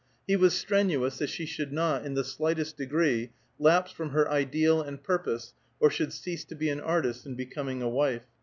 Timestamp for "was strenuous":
0.35-1.19